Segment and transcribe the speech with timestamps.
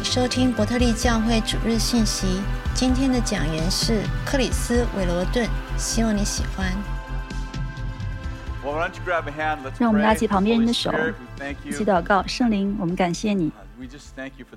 [0.00, 2.26] 你收听伯特利教会主日信息。
[2.74, 5.46] 今天的讲员是克里斯·韦罗顿，
[5.76, 6.72] 希望你喜欢。
[9.78, 10.90] 让我们拉起旁边人的手，
[11.66, 12.26] 一起祷告。
[12.26, 13.52] 圣灵，我们感谢你，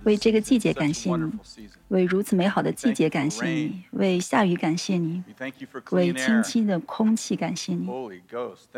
[0.03, 1.29] 为这个季节感谢你，
[1.89, 5.21] 为如此美好的季节感谢你，为下雨感谢你，
[5.91, 7.89] 为清新的空气感谢你。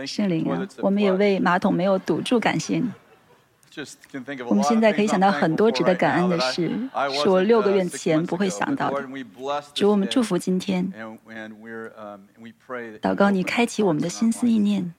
[0.07, 2.89] 圣灵啊，我们也为马桶没有堵住感谢你。
[4.47, 6.71] 我们现在可以想到很多值得感恩的事，
[7.21, 9.05] 是我六个月前不会想到的。
[9.73, 10.93] 主，我们祝福今天，
[13.01, 14.93] 祷告你开启我们的心思意念，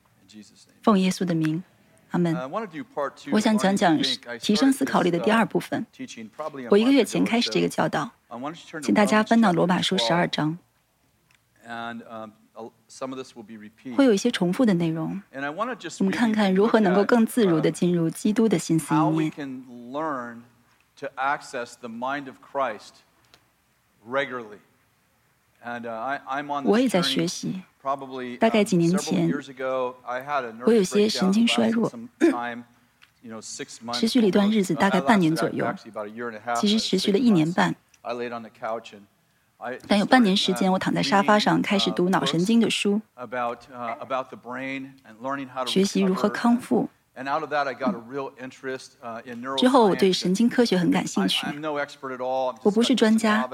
[0.82, 1.62] 奉耶稣的名，
[2.10, 2.36] 阿门。
[3.32, 3.98] 我想讲讲
[4.40, 5.86] 提升思考力的第二部分。
[6.70, 8.10] 我一个月前开始这个教导，
[8.82, 10.58] 请大家翻到罗马书十二章。
[13.96, 15.20] 会有一些重复的内容。
[15.98, 19.32] 我们看看如何能够更自如地进入基督的心思意念。
[26.64, 27.62] 我也在学习。
[28.40, 29.30] 大概几年前，
[30.64, 31.88] 我有些神经衰弱，
[33.92, 35.64] 持续了一段日子，大概半年左右。
[36.56, 37.74] 其实持续了一年半。
[39.88, 43.00] 但有半年时间，我躺在沙发上开始读脑神经的书，
[45.66, 46.88] 学习如何康复。
[49.56, 51.46] 之后，我对神经科学很感兴趣。
[52.62, 53.48] 我不是专家，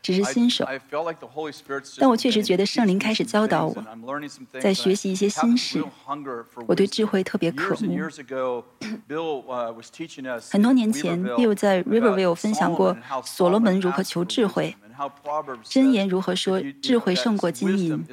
[0.00, 0.66] 只是新手。
[1.98, 3.76] 但我确实觉得圣灵开始教导我，
[4.58, 5.84] 在学习一些新事。
[6.66, 7.94] 我对智慧特别渴慕。
[10.50, 14.74] 很多年前，Bill 在 Riverville 分享过所罗门如何求智慧。
[15.64, 16.58] 箴言如何说？
[16.80, 18.06] 智慧胜过金银。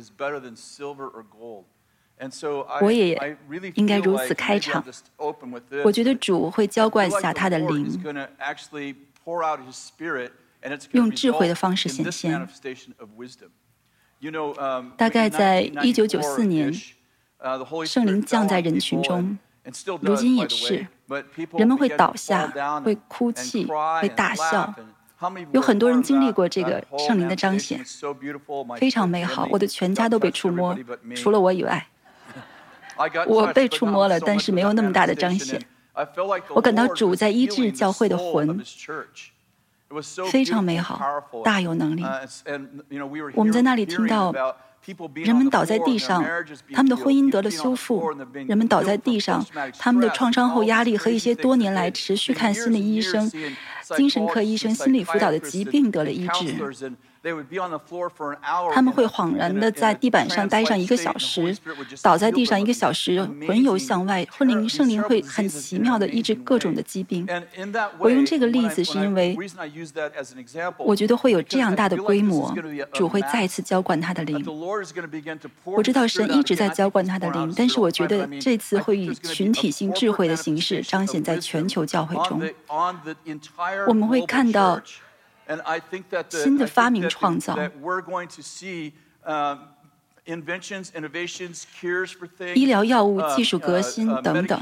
[2.82, 3.38] 我也
[3.76, 4.84] 应该如此开场。
[5.84, 8.04] 我觉得主会浇灌下他的灵，
[10.92, 12.48] 用智慧的方式显现。
[14.96, 16.72] 大概在一九九四年，
[17.86, 19.38] 圣灵降在人群中，
[20.02, 20.86] 如今也是。
[21.58, 22.48] 人们会倒下，
[22.82, 23.66] 会哭泣，
[24.00, 24.74] 会大笑。
[25.52, 27.84] 有很多人经历过这个圣灵的彰显，
[28.78, 29.48] 非常美好。
[29.52, 30.78] 我的全家都被触摸，
[31.16, 31.88] 除了我以外。
[33.28, 35.62] 我被触摸了，但是没有那么大的彰显。
[36.56, 38.62] 我感到主在医治教会的魂，
[40.32, 41.00] 非常美好，
[41.44, 42.04] 大有能力。
[43.36, 44.34] 我们在那里听到
[45.14, 46.24] 人们倒在地上，
[46.74, 48.02] 他们的婚姻得了修复；
[48.48, 49.46] 人们倒在地上，
[49.78, 53.30] 他们的创伤后压力和一些多年来持续看心理医生、
[53.96, 56.96] 精神科医生、心理辅导的疾病得了医治。
[58.74, 61.56] 他们会恍然的在地板上待上一个小时，
[62.02, 64.28] 倒在地上一个小时，魂游向外。
[64.32, 67.28] 婚灵圣灵会很奇妙的医治各种的疾病。
[68.00, 69.38] 我用这个例子是因为，
[70.80, 72.52] 我觉得会有这样大的规模，
[72.92, 74.44] 主会再次浇灌他的灵。
[75.64, 82.42] 我知道神一直在浇灌他的灵，但是我觉得这次会以群体性智慧的形式彰显在全球教会中。
[83.88, 84.82] 我们会看到。
[86.30, 87.58] 新的发明创造，
[92.54, 94.60] 医疗药物技术革新等等，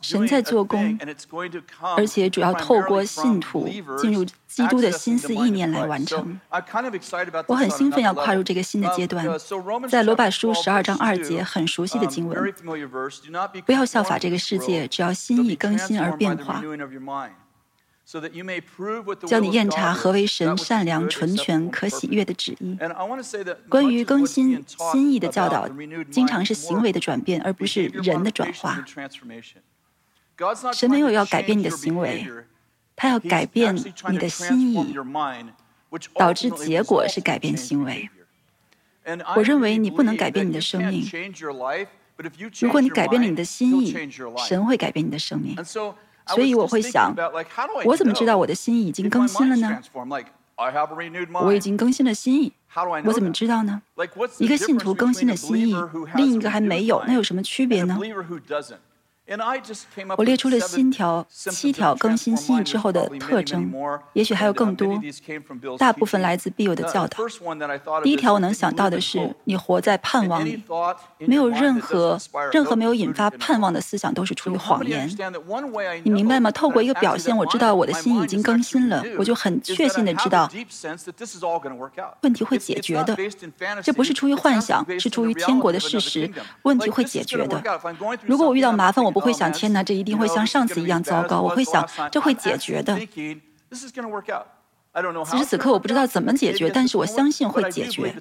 [0.00, 0.96] 神在做工，
[1.96, 3.68] 而且主要透过信徒
[3.98, 6.38] 进入基督的心思意念来完成。
[7.48, 9.26] 我很兴奋要跨入这个新的阶段。
[9.88, 12.54] 在罗马书十二章二节很熟悉的经文，
[13.66, 16.62] 不要效法这个世界，只要心意更新而变化。
[19.26, 22.76] 叫你验查何为神善良、纯全、可喜悦的旨意。
[23.68, 25.66] 关于更新心意的教导，
[26.10, 28.84] 经常是行为的转变，而不是人的转化。
[30.72, 32.26] 神没有要改变你的行为，
[32.94, 33.74] 他要改变
[34.10, 34.94] 你的心意，
[36.14, 38.10] 导致结果是改变行为。
[39.34, 41.08] 我认为你不能改变你的生命。
[42.60, 43.96] 如果你改变了你的心意，
[44.46, 45.56] 神会改变你的生命。
[46.28, 47.14] 所以我会想，
[47.84, 49.80] 我怎么知道我的心意已经更新了呢？
[51.42, 52.52] 我已经更新了心意，
[53.04, 53.82] 我怎么知道呢？
[54.38, 55.76] 一个信徒更新了心意，
[56.14, 57.98] 另一个还没有，那有什么区别呢？
[60.18, 63.72] 我列出了新条七条更新心意之后的特征，
[64.12, 65.00] 也许还有更多。
[65.78, 67.16] 大部分来自必有的教导。
[68.02, 70.62] 第一条我能想到的是，你活在盼望里，
[71.20, 72.18] 没有任何
[72.52, 75.08] 任何没有引发盼望的思想都是出于谎言。
[76.02, 76.50] 你明白吗？
[76.50, 80.50] 透过一个表现，我知道我的心已经更新了，我就很确信的知道
[82.20, 83.16] 问题会解决的。
[83.82, 86.30] 这不是出于幻想，是出于天国的事实。
[86.64, 87.62] 问题会解决的。
[88.26, 89.13] 如果我遇到麻烦，我。
[89.14, 91.40] 不会想天哪，这一定会像上次一样糟糕。
[91.40, 92.98] 我会想这会解决的。
[95.24, 98.14] 此时此刻我不知道怎么解决，但是我相信会解决。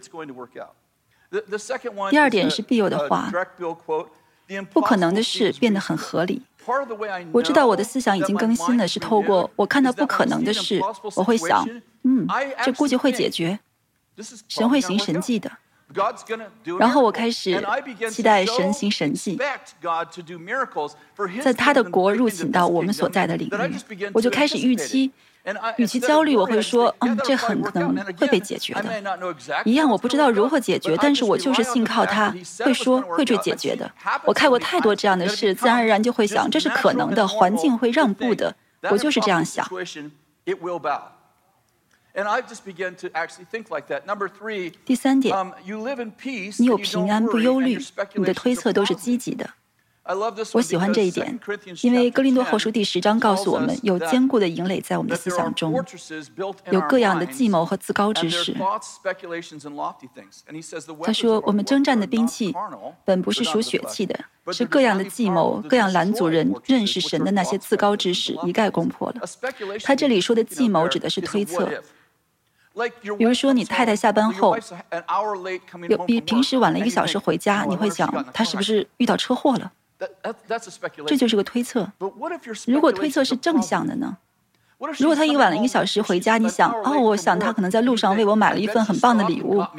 [2.10, 3.32] 第二点是必有的话，
[4.72, 6.42] 不可能的事变得很合理。
[7.32, 10.80] 我知道我的思想已经更新了，是透过我看到不可能的事，
[11.16, 11.68] 我会想，
[12.04, 12.26] 嗯，
[12.64, 13.60] 这估计会解决，
[14.48, 15.52] 神会行神迹的。
[16.80, 17.64] 然后我开始
[18.10, 19.40] 期待神行神迹，
[21.42, 25.12] 在他的国入侵到我们所在的领域，我就开始预期。
[25.76, 28.82] 与其焦虑，我会说，嗯，这很可能会被解决的。
[29.66, 33.92] 一样，我不知道如何解决，但是我就是信靠他，会说会去解决的。
[34.24, 38.56] 我看过太多这样的事，自然而然就会想，这是可能的，环境会让步的。
[38.90, 39.68] 我就是这样想。
[44.86, 45.36] 第三点，
[46.60, 47.80] 你有平安不忧虑，
[48.14, 49.50] 你的推测都是积极的。
[50.52, 51.40] 我喜欢这一点，
[51.82, 55.74] 因为《哥林多后书》第十章告诉我们，有坚固的营垒在我们的思想中，
[56.70, 58.54] 有各样的计谋和自高之事。
[61.02, 62.54] 他说：“我们征战的兵器
[63.06, 64.20] 本不是属血气的，
[64.52, 69.22] 是各样的计谋、各样拦阻人认识神的那些自高之事，一概攻破了。”
[69.84, 71.72] 他这里说的计谋指的是推测，
[73.18, 74.58] 比如说你太太下班后
[75.88, 79.72] 有比平时晚了一个小时回家，你会想她是不是遇到车祸了？
[81.08, 81.90] 这就是个推测。
[82.66, 84.18] 如果推测是正向的呢？
[84.98, 89.64] 如果她一晚了一个小时回家，你想，哦，我想她可能在路上 为我买了一份很棒的礼物，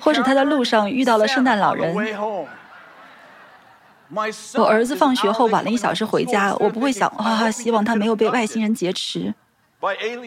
[0.00, 1.94] 或者她在路上遇到了圣诞老人。
[4.56, 9.32] 我儿子放学后晚了一小时回家，我不会想，哇，希望他没有被外星人劫持。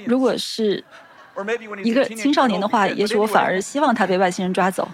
[0.05, 0.83] 如果是
[1.83, 4.87] 一个青少年的话，也许我反而希望他被外星人抓走。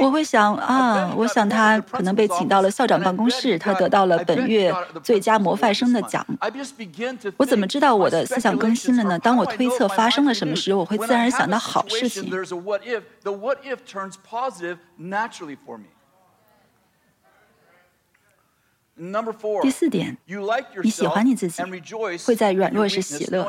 [0.00, 4.72] 我会想啊，我想他可能被请到了校长办公室，他得到了本月
[5.02, 6.24] 最佳模范生的奖。
[7.36, 9.18] 我怎么知道我的思想更新了呢？
[9.18, 12.30] 当我推测发生了什么时，我会自然想到好事情。
[19.62, 20.16] 第四点，
[20.82, 21.62] 你喜欢你自己，
[22.24, 23.46] 会在软弱时喜乐，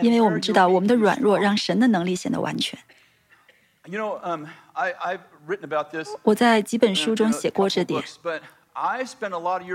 [0.00, 2.78] 因为我们知道我们的软弱让神的能力显得完全。
[6.22, 8.02] 我在几本书中写过这点。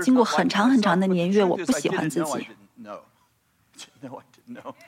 [0.02, 2.48] 经过很长很长的年月，我不喜欢自己。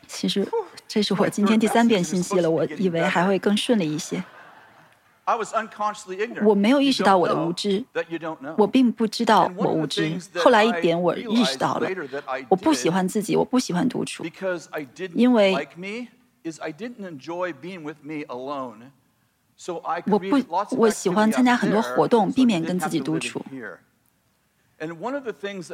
[0.06, 0.48] 其实，
[0.88, 2.50] 这是我 今天第三遍信息了。
[2.50, 4.22] 我以为还会更顺利一些。
[6.44, 7.84] 我没有意识到我的无知，
[8.56, 10.16] 我并不知道我无知。
[10.36, 11.88] 后来一点，我意识到了，
[12.48, 14.24] 我不喜欢自己，我不喜欢独处，
[15.14, 15.68] 因为。
[20.06, 23.44] 我不，我喜欢参加很多活动，避免跟自己独处。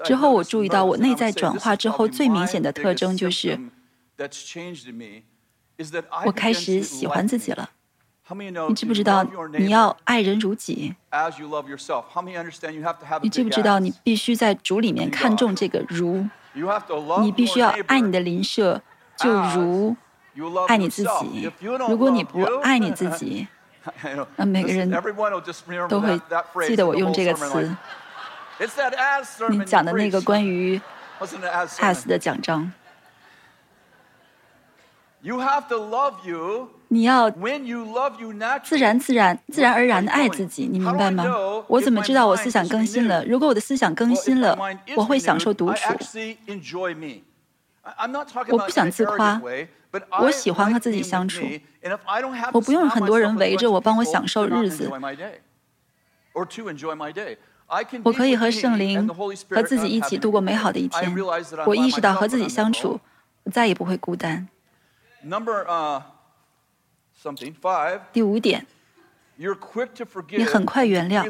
[0.03, 3.61] 之后我注意到，我内在转化之后最明显的特征就是，
[6.25, 7.69] 我开始喜欢自己了。
[8.69, 10.95] 你知不知道你要爱人如己？
[13.21, 16.27] 你知不知道你必须在主里面看重这个如？
[17.23, 18.81] 你必须要爱你的邻舍，
[19.17, 19.97] 就如
[20.69, 21.51] 爱你自己。
[21.61, 23.47] 如果你不爱你自 己，
[24.37, 24.89] 那每个人
[25.89, 26.21] 都会
[26.67, 27.77] 记得我用这个词。
[29.51, 30.81] 你讲的那个关于
[31.21, 32.73] as 的奖章。
[36.93, 37.31] 你要
[38.63, 41.25] 自然、自然、自然而然的爱自己，你明白吗？
[41.67, 43.25] 我怎么知道我思想更新了？
[43.25, 44.59] 如果我的思想更新了，
[44.95, 45.95] 我会享受独处。
[48.51, 49.41] 我不想自夸。
[50.21, 51.43] 我喜欢和自己相处，
[52.53, 54.91] 我不用很多人围着我帮我享受日子。
[58.05, 59.09] 我可以和圣灵
[59.49, 61.17] 和自己一起度过美好的一天。
[61.67, 63.01] 我意识到和自己相处，
[63.45, 64.47] 我再也不会孤单。
[68.13, 68.67] 第五点。
[70.37, 71.25] 你很快原谅，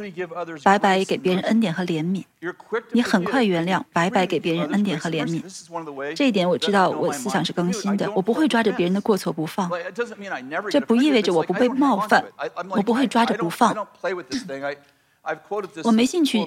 [0.62, 2.24] 白白给别人恩典和怜悯。
[2.90, 5.40] 你很快原谅，白白给别人恩典和怜悯。
[6.14, 8.10] 这一点我知道，我思想是更新的。
[8.12, 9.70] 我不会抓着别人的过错不放。
[10.68, 12.22] 这不意味着我不被冒犯，
[12.70, 13.74] 我不会抓着不放。
[15.84, 16.44] 我没兴趣。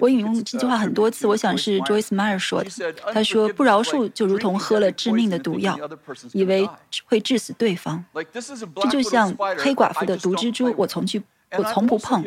[0.00, 2.70] 我引用这句话很多次，我想是 Joyce Meyer 说的。
[3.12, 5.78] 他说：“不饶恕就如同喝了致命的毒药，
[6.32, 6.68] 以为
[7.04, 8.04] 会致死对方。
[8.82, 11.22] 这就像黑寡妇的毒蜘蛛，我从去，
[11.56, 12.24] 我从不碰。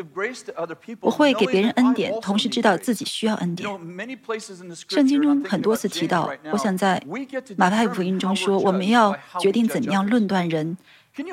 [1.01, 3.69] 我会给别人恩典，同时知道自己需要恩典。
[4.87, 7.03] 圣经中很多次提到，我想在
[7.57, 10.77] 马太福音中说，我们要决定怎么样论断人。”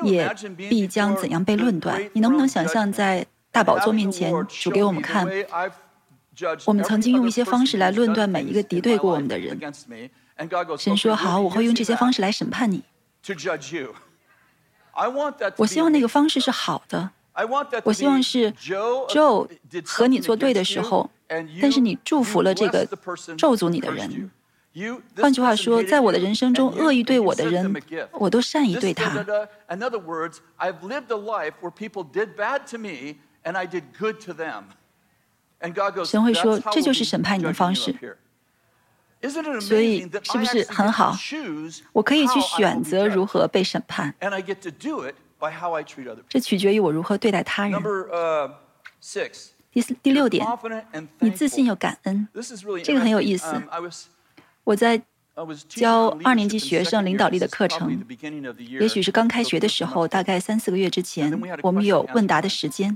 [0.03, 0.29] 也
[0.69, 2.03] 必将怎样被论断。
[2.11, 5.27] 你能不能想象，在大宝座面前，主给我们看，
[6.65, 9.59] 我们曾经用一些方式来论断每一个敌对过我们的人。
[10.77, 12.83] 神说：“好，我会用这些方式来审判你。”
[15.57, 17.09] 我希望那个方式是好的。
[17.83, 19.47] 我希望是 Joe
[19.85, 21.09] 和你作对的时候，
[21.61, 22.85] 但是你祝福了这个
[23.37, 24.29] 咒诅你的人。
[25.17, 27.73] 换句话说，在我的人生中，恶意对我的人，
[28.13, 29.25] 我都善意对他。
[36.05, 37.93] 神会说，这就是审判你的方式。
[39.59, 41.13] 所以，是不是很好？
[41.91, 44.15] 我可以去选择如何被审判。
[46.29, 47.81] 这取决于我如何对待他人。
[49.71, 50.45] 第四、第六点，
[51.19, 52.27] 你自信又感恩，
[52.83, 53.61] 这个很有意思。
[54.63, 55.01] 我在
[55.67, 57.99] 教二年级学生领导力的课程，
[58.57, 62.95] 也许是刚开学的时候，大概三四个月之前，我们有问答的时间。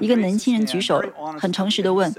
[0.00, 1.02] 一个年轻人举手，
[1.38, 2.12] 很诚实的问：“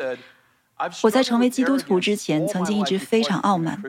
[1.03, 3.81] 我在成为基督徒之前，曾经一直非常傲慢。”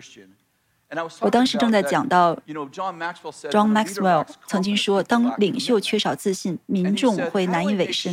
[1.20, 2.36] 我当时正在讲到
[2.70, 8.12] ，John Maxwell 曾经说，当领袖缺少自信，民众会难以委身。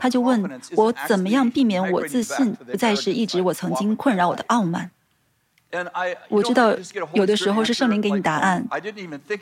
[0.00, 4.90] 他就问我，怎么样避免我自信不再是一直我曾经困扰我的傲慢？
[6.28, 6.74] 我知道
[7.12, 8.66] 有的时候是圣灵给你答案，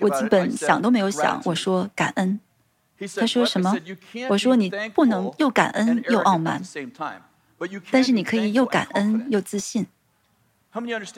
[0.01, 1.41] 我基本想都没有想。
[1.45, 2.41] 我说感恩，
[3.17, 3.77] 他说什么？
[4.29, 6.61] 我说你不能又感恩又傲慢，
[7.91, 9.87] 但是你可以又感恩又自信。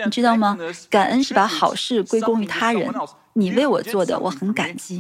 [0.05, 0.59] 你知道吗？
[0.91, 2.93] 感恩是把好事归功于他人，
[3.33, 4.99] 你为我做的，我很感激。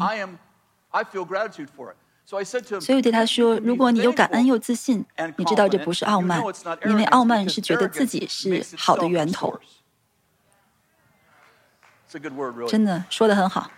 [2.29, 5.05] 所以我对他说：如果你又感恩又自信，
[5.37, 6.43] 你知道这不是傲慢，
[6.87, 9.61] 因为傲慢是觉得自己是好的源头。
[12.69, 13.71] 真的说的很好。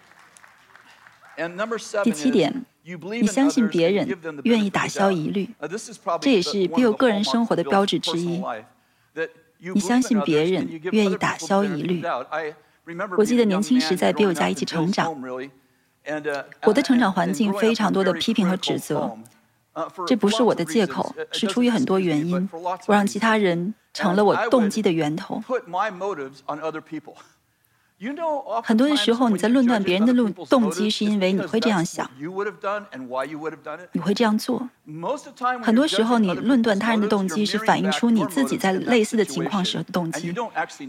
[2.02, 4.08] 第七点，你相信别人，
[4.44, 5.48] 愿意打消疑虑，
[6.20, 8.42] 这也是 Bill 个人生活的标志之一。
[9.74, 12.04] 你相信别人，愿意打消疑虑。
[13.16, 15.14] 我记得年轻时在 Bill 家一起成长，
[16.64, 19.16] 我的成长环境非常多的批评和指责，
[20.06, 22.48] 这不是我的借口，是出于很多原因。
[22.52, 25.40] 我让其他人成了我动机的源头。
[28.62, 32.08] 很多的时候，你在论断别人的动动机，是因为你会这样想，
[33.92, 34.70] 你会这样做。
[35.60, 40.32] 很多时候，你论断他人的动机，是反映出你自己在类似的情况时的动机。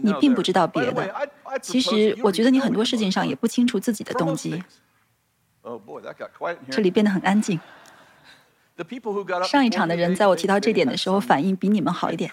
[0.02, 1.28] 你并不知道别的。
[1.60, 4.62] 其实，我觉得你很多事情上也不清楚自己的动机。
[6.70, 7.58] 这里变得很安静。
[9.48, 12.30] 上一场的人在我提到这点的时候，反应比你们好一点。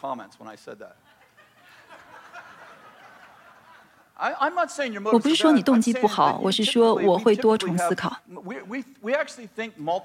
[5.12, 8.18] 我不是说你动机不好，我是说我会多重思考。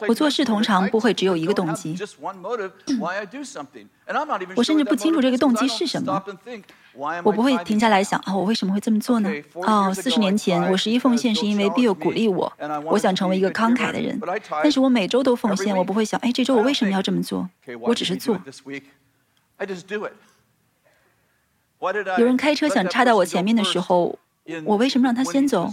[0.06, 1.96] 我做事通常不会只有一个动机。
[4.54, 6.22] 我甚至不清楚这个动机是什么。
[7.24, 9.30] 我不会停下来想啊，我为什么会这么做呢？
[9.54, 12.52] 哦，四十年前我十一奉献是因为 Bill 鼓励我，
[12.84, 14.20] 我想成为一个慷慨的人。
[14.62, 17.48] 但是我每周都奉献，我不会想，哎，这周我为什么要这么做？
[17.80, 18.38] 我只是做。
[22.18, 24.16] 有人开车想插到我前面的时候，
[24.64, 25.72] 我为什么让他先走？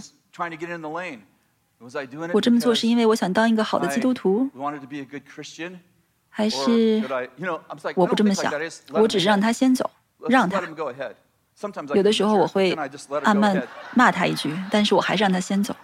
[2.32, 4.50] 我这么做是因为我想当一个好的基督徒，
[6.28, 7.02] 还是
[7.94, 8.52] 我不这么想？
[8.92, 9.88] 我只是让他先走，
[10.28, 10.60] 让他。
[11.94, 12.72] 有的时候我会
[13.22, 13.62] 暗慢
[13.94, 15.76] 骂他一句，但是我还是让他先走。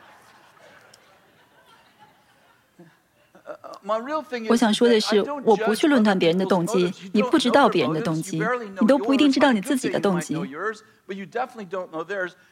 [4.48, 6.92] 我想说的是，我不去论断别人的动机。
[7.12, 8.42] 你不知道别人的动机，
[8.80, 10.36] 你都不一定知道你自己的动机。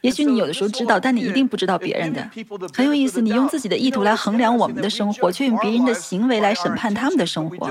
[0.01, 2.31] 也许你有的时候知道，但你一定不知道别人的。
[2.73, 7.69] 很有意思，你用自己的意图来衡量我们的生活，却用别人的行为来审判他们的生活。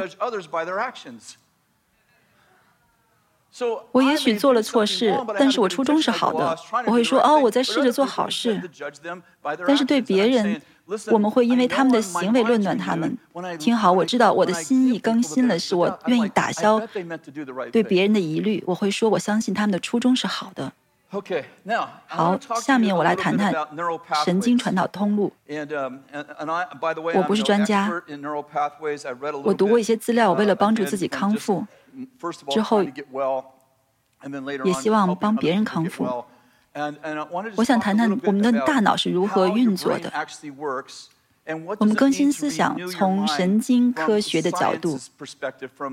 [3.91, 6.57] 我也许做了错事，但是我初衷是好的。
[6.85, 8.61] 我会说，哦，我在试着做好事。
[9.65, 10.61] 但是对别人。
[11.11, 13.17] 我们会因为他们的行为论断他们。
[13.57, 16.81] 听好，我知道我的心意更新了，是我愿意打消
[17.71, 18.63] 对别人的疑虑。
[18.67, 20.71] 我会说，我相信他们的初衷是好的。
[22.07, 23.53] 好，下面我来谈谈
[24.25, 25.31] 神经传导通路。
[27.13, 27.87] 我不是专家，
[29.43, 31.65] 我读过一些资料，为了帮助自己康复，
[32.49, 32.83] 之后
[34.65, 36.25] 也希望帮别人康复。
[37.55, 40.11] 我想谈谈我们的大脑是如何运作的。
[41.77, 44.97] 我们更新思想，从神经科学的角度，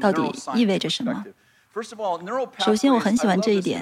[0.01, 0.23] 到底
[0.55, 1.25] 意味着什么？
[2.59, 3.81] 首先，我很喜欢这一点。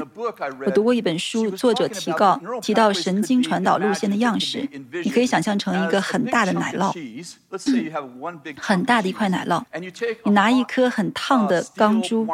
[0.67, 4.69] 我读过一本书，作者提告提到神经传导路线的样式，
[5.02, 6.93] 你可以想象成一个很大的奶酪，
[8.61, 9.64] 很大的一块奶酪。
[10.25, 12.26] 你拿一颗很烫的钢珠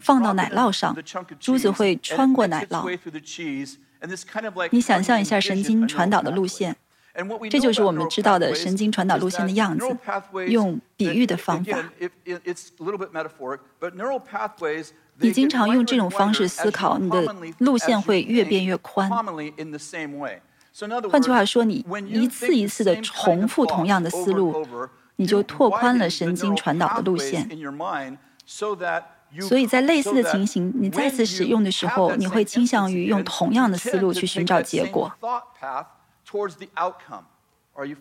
[0.00, 0.96] 放到奶酪上，
[1.38, 2.98] 珠子会穿过奶酪。
[4.70, 6.76] 你想象一下神经传导的路线。
[7.50, 9.84] 这就是我们知道的神经传导路线的样子。
[10.48, 11.76] 用比喻的方法，
[15.18, 19.10] 你经常用这种方式思考，你的路线会越变越宽。
[21.10, 24.66] 换句话说，你一次一次的重复同样的思路，
[25.16, 27.46] 你就拓宽了神经传导的路线。
[29.40, 35.10] 所以在类似的情形，你再次使用的时候，你会倾向于用同样的思路去寻找结果。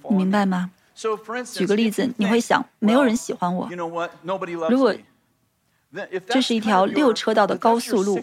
[0.10, 0.72] 你明白吗？
[1.54, 3.70] 举个例子，你会想，没有人喜欢我。
[4.70, 4.94] 如果
[6.28, 8.22] 这是一条六车道的高速路，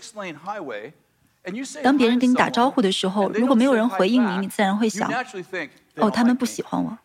[1.83, 5.11] 当别人跟你打招呼的时候，如果没有人回应你，你自然会想，
[5.99, 6.97] 哦，他们不喜欢我。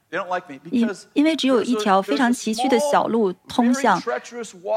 [0.70, 4.02] 因因为只有一条非常崎岖的小路通向，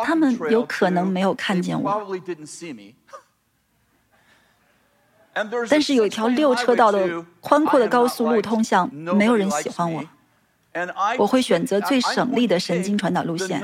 [0.05, 2.19] 他们有可能没有看见我。
[5.69, 10.03] 但是有一条六车道的宽阔的高速路通向，没有人喜欢我。
[11.19, 13.61] 我会选择最省力的神经传导路线。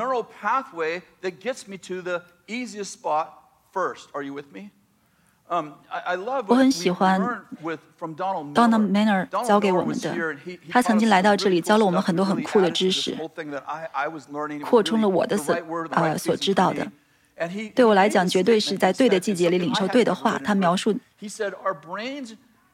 [5.48, 7.20] 我很喜欢
[8.00, 10.14] Donald Manner 教给我们的，
[10.70, 13.14] 他曾经来到这里教了我们很多很酷的知识，
[14.64, 15.54] 扩充了我的所
[15.90, 16.86] 呃所知道的。
[17.74, 20.38] 对我来讲，绝对是在对的季节里领受对的话。
[20.44, 20.96] 他描述，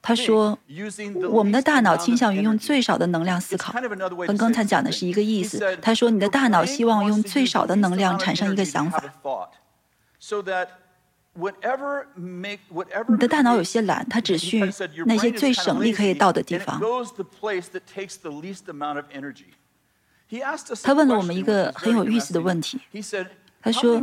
[0.00, 0.58] 他说，
[1.30, 3.72] 我们的大脑倾向于用最少的能量思考，
[4.26, 5.76] 跟刚才讲的是一个意思。
[5.82, 9.02] 他说，你的大脑希望用最少的能量产生一个想法。
[13.08, 14.58] 你的大脑有些懒，它只需
[15.06, 16.80] 那些最省力可以到的地方。
[20.82, 22.80] 他问了我们一个很有意思的问题。
[23.60, 24.00] 他说：“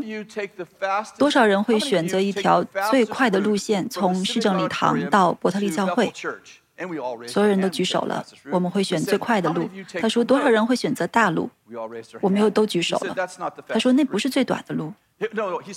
[1.17, 6.11] 多少人会选择一条最快的路线，从市政礼堂到伯特利教会？”
[7.25, 8.25] 所有人都举手了。
[8.51, 9.69] 我们会选最快的路。
[10.01, 11.49] 他说：“多少人会选择大路？”
[12.21, 13.15] 我们又都举手了。
[13.67, 14.93] 他说：“那不是最短的路。”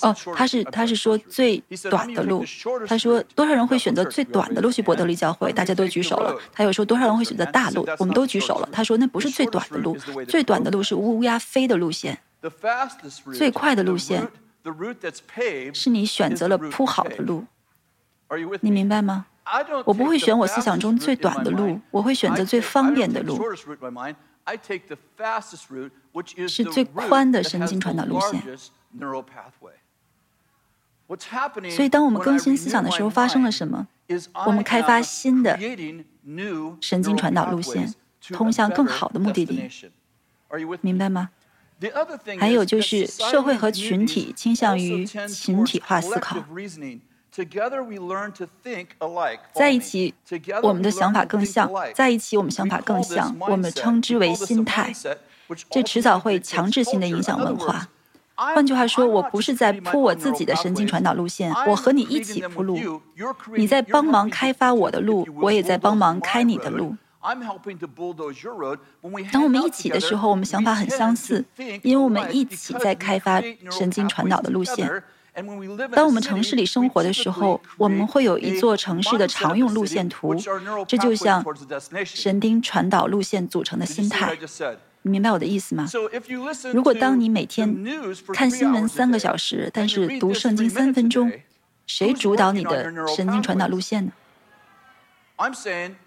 [0.01, 1.57] 哦，他是他是说最
[1.89, 2.43] 短的路。
[2.85, 6.37] 他说：“多少人会选择最短的路去伯特利教会？”大家都举手了。
[6.51, 8.67] 他又说：“多少人会选择大路？”我们都举手了。
[8.71, 9.97] 他说：“那不是最短的路，
[10.27, 12.19] 最短的路是乌鸦飞的路线。”
[13.33, 14.25] 最快的路线
[15.73, 17.45] 是你选择了铺好的路，
[18.61, 19.25] 你明白吗？
[19.85, 23.37] 我不会选我思想中最短的路，我会选择最方便的路，
[26.47, 28.41] 是最宽的神经传导路线。
[31.69, 33.87] 所以，当我们更新思想的时候，发生了什么？
[34.45, 35.57] 我们开发新的
[36.81, 37.93] 神经传导路线，
[38.29, 39.69] 通向更好的目的地。
[40.81, 41.29] 明白吗？
[42.39, 46.37] 还有就是社会和群体倾向于群体化思考，
[49.53, 50.13] 在一起
[50.61, 54.93] 我们的想法更像，在一起我们想法更像，我们称之为心态，
[55.69, 57.87] 这迟早会强制性的影响文化。
[58.39, 63.01] 换句话说，我不是在铺我自己的神经传导路线，我和你一起铺路，
[63.57, 66.95] 你在帮忙开发我的路，我也在帮忙开你的路。
[69.33, 71.43] 当我们一起的时候，我们想法很相似，
[71.83, 74.89] 因为我们一起在开发神经传导的路线。
[75.91, 80.33] 当我们城市里生活的时候，我们会有一座城市的常用路线图，
[80.87, 81.43] 这就像
[82.05, 84.37] 神经传导路线组成的心态。
[85.01, 85.87] 你明白我的意思吗？
[86.73, 87.73] 如果当你每天
[88.33, 91.31] 看新闻三个小时，但是读圣经三分钟，
[91.87, 94.11] 谁主导你的神经传导路线呢？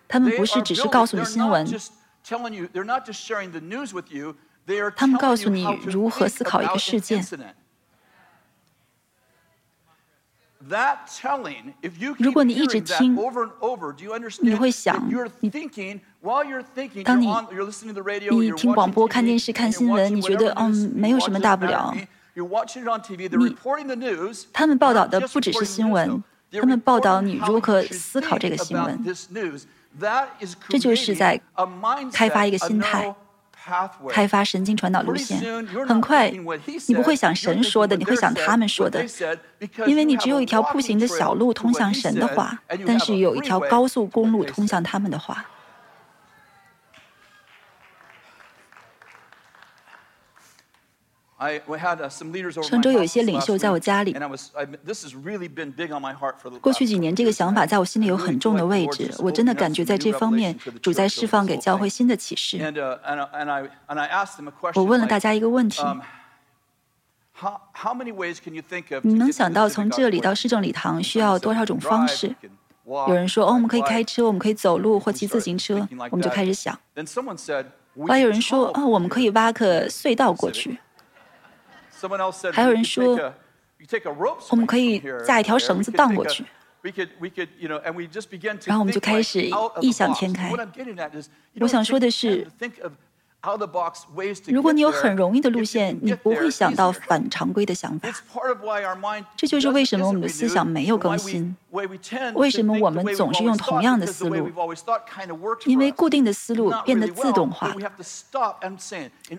[0.09, 1.67] 他们不是只是告诉你新闻，
[4.95, 7.25] 他们告诉你如何思考一个事件。
[12.19, 13.17] 如果你一直听，
[14.41, 15.03] 你会想，
[15.41, 15.51] 你
[17.05, 17.27] 当你
[18.31, 21.95] 你听广播、看电视、看新闻，你觉得嗯没有什么大不了。
[22.35, 23.57] 你
[24.53, 26.23] 他们报道的不只是新闻。
[26.53, 29.03] 他们报道你如何思考这个新闻，
[30.69, 31.41] 这就是在
[32.13, 33.15] 开发一个心态，
[34.09, 35.39] 开发神经传导路线。
[35.87, 36.31] 很快，
[36.89, 39.05] 你不会想神说的，你会想他们说的，
[39.87, 45.45] 因为你只有一条步行的小路通向神的话，但是有一条高速公路通向他们的话。
[52.63, 54.17] 上周有一些领袖在我家里。
[56.61, 59.11] 过去几年，这个想法在我心里有很重的位置。
[59.19, 62.59] 我真的感觉在这方面，主在释放给教会新的启示。
[64.75, 65.83] 我问了大家一个问题：
[69.03, 72.35] 你能想到从这里到市政礼堂需要多少种方式？
[72.85, 76.77] 有人说：“哦，我们可以开车，我们可以走路或骑自行车。”我们就开始想。
[77.97, 80.79] 后来有人说：“哦，我们可以挖个隧道过去。”
[82.53, 83.33] 还有人说，
[84.51, 86.45] 我们可以架一条绳子荡过去，
[88.65, 89.49] 然后我们就开始
[89.81, 90.51] 异想天开。
[91.61, 92.47] 我想说的是。
[94.47, 98.09] 如果你有很容易的路线，你不会想到 反常规的想法。
[99.37, 101.57] 这就是为什么我们的思想没有更新，
[102.35, 104.47] 为什么我们总是用同样的思路？
[105.65, 107.75] 因为固定的思路变得自动化。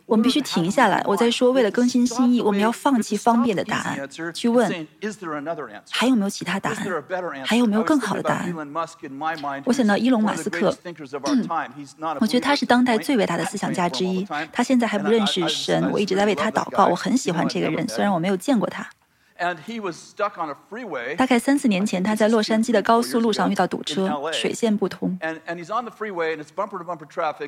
[0.08, 1.04] 我们必须停下来。
[1.06, 4.88] 我在说，为了更新心意，我们要放弃方便的答案，去问
[5.92, 7.04] 还有没有其他答案？
[7.46, 8.54] 还有没有更好的答案？
[9.66, 10.76] 我想到伊隆马斯克，
[11.28, 11.48] 嗯
[12.20, 13.88] 我觉得他是当代最伟大的思想家。
[13.88, 16.88] 之一，他现在还不认识神，我一直在为他祷告。
[16.88, 18.90] 我很喜欢这个人，虽然我没有见过他。
[21.18, 25.18] 大概三四年前，他在洛杉矶的高速路上遇到堵车，水线不通。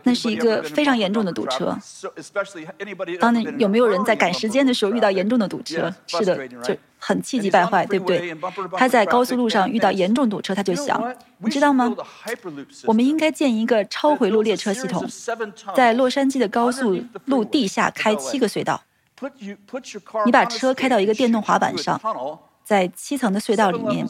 [0.03, 1.77] 那是一个非常严重的堵车。
[3.19, 5.93] 当年有没有人在赶时间的时候遇到严重的堵车？
[6.07, 8.35] 是的，就很气急败坏，对不对？
[8.75, 11.95] 他在高速路上遇到严重堵车，他就想，你知道吗？
[12.85, 15.07] 我们应该建一个超回路列车系统，
[15.75, 18.81] 在洛杉矶的高速路地下开七个隧道。
[20.25, 21.99] 你把车开到一个电动滑板上，
[22.63, 24.07] 在七层的隧道里面，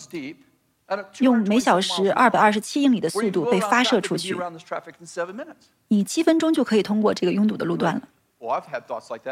[1.19, 4.35] 用每小时二百二十七英里的速度被发射出去，
[5.89, 8.01] 你七分钟就可以通过这个拥堵的路段了。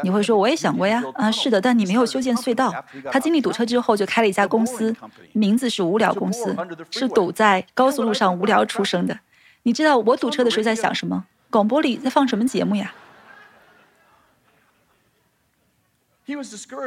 [0.02, 2.74] 你会说，我也想过呀，啊，是的，但你没有修建隧道。
[3.12, 4.94] 他经历堵车之后，就开了一家公司，
[5.32, 6.56] 名字是无聊公司，
[6.90, 9.16] 是堵在高速路上无聊出生的。
[9.62, 11.24] 你知道我堵车的时候在想什么？
[11.50, 12.92] 广播里在放什么节目呀？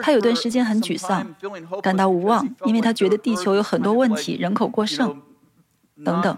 [0.01, 1.35] 他有段时间很沮丧，
[1.81, 5.21] 感到无望，因为他觉得地球有很多问题，人口过剩
[6.03, 6.37] 等等。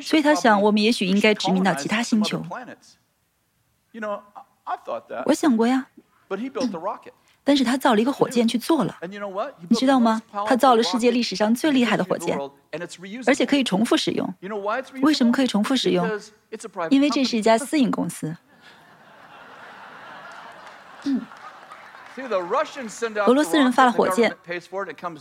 [0.00, 2.40] 所以他想，我们也许应该殖民到其他星球。
[5.26, 5.88] 我想过呀。
[7.48, 8.94] 但是他造了一个火箭去做了，
[9.70, 10.20] 你知道吗？
[10.46, 12.38] 他造了世界历史上最厉害的火箭，
[13.26, 14.34] 而且可以重复使用。
[15.00, 16.06] 为什么可以重复使用？
[16.90, 18.36] 因为这是一家 私营公司。
[21.04, 21.22] 嗯，
[23.26, 24.30] 俄罗斯人发了火箭，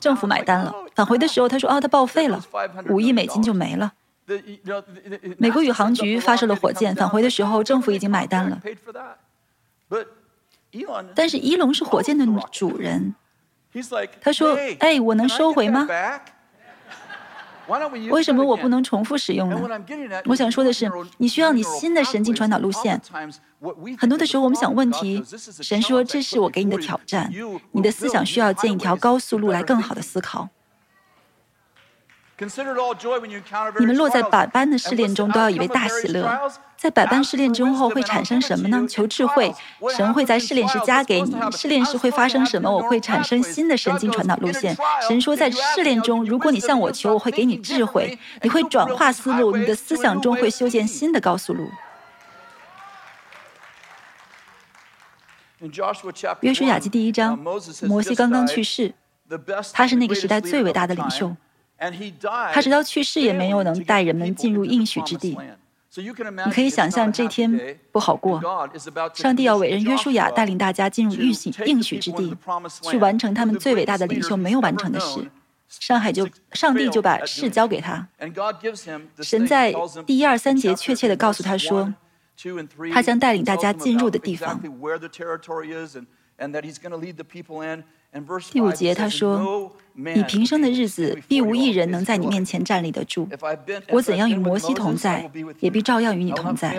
[0.01, 0.75] 政府买单了。
[0.95, 2.43] 返回的时候，他说：“啊，他报废了，
[2.89, 3.93] 五亿美金就没了。”
[5.39, 8.61] 美国宇航局发射了火箭，返回的时候，政府已经买单了。
[11.15, 13.15] 但是伊隆是火箭的主人，
[14.21, 15.87] 他说：“哎，我能收回吗？
[18.09, 19.59] 为什么我不能重复使用呢？”
[20.25, 23.01] 我想说的是，你需要你新的神经传导路线。
[23.97, 25.23] 很多的时候，我们想问题，
[25.61, 27.31] 神说：“这是我给你的挑战，
[27.71, 30.47] 你的思想需要建一条高速路来更好的思考。”
[33.80, 36.52] 你们落在百般的试炼中，都要以为大喜乐。
[36.76, 38.86] 在百般试炼之后会产生什么呢？
[38.88, 39.52] 求智慧，
[39.95, 41.36] 神会在试炼时加给你。
[41.52, 42.69] 试炼时会发生什么？
[42.71, 44.78] 我会产生新的神经传导路线。
[45.08, 51.67] 神说，在试炼中，如果你向我求，我会给你智慧，你会转化思路，你的思想中会修建新的高速路。
[56.41, 57.36] 约书亚记第一章，
[57.88, 58.93] 摩西刚刚去世，
[59.73, 61.36] 他是那个时代最伟大的领袖。
[62.53, 65.37] 他直到去世也没有能带人们进入应许之地。
[66.45, 68.39] 你可以想象这天不好过。
[69.15, 72.37] 上帝要委任约书亚带领大家进入应许应许之地，
[72.83, 75.29] 去完成他们最伟大的领袖没有完成的事。
[75.67, 78.07] 上海就上帝就把事交给他。
[79.21, 79.73] 神在
[80.05, 81.93] 第一二三节确切地告诉他说，
[82.93, 84.61] 他将带领大家进入的地方。
[88.52, 93.28] 第五节他说：“你平生的日子，必无一人能在你面前站立得住。
[93.89, 96.78] 我怎样与摩西同在，也必照样与你同在。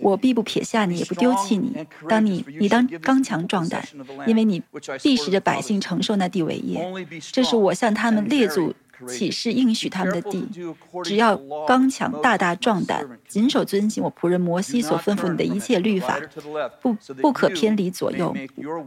[0.00, 1.74] 我必不撇下你，也不丢弃你。
[2.08, 3.82] 当你，你当刚强壮胆，
[4.26, 4.62] 因为你
[5.02, 6.84] 必使着百姓承受那地为业。
[7.32, 8.74] 这是我向他们列祖
[9.08, 10.48] 启示应许他们的地。
[11.04, 11.36] 只要
[11.66, 16.20] 刚强、大大壮胆，谨守遵行我仆人摩西所吩咐你的一切律法，
[16.80, 18.34] 不不可偏离左右，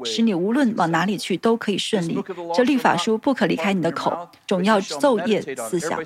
[0.04, 2.22] 使你无论往哪里去都可以顺利。
[2.54, 6.00] 这律法书不可离开你的口，总要昼夜思想。